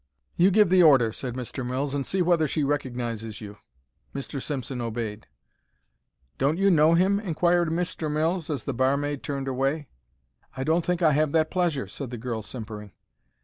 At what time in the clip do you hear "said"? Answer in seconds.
1.13-1.35, 11.87-12.09